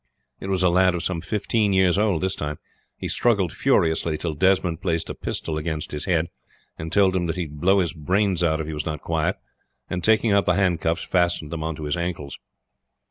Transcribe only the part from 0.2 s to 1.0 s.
It was a lad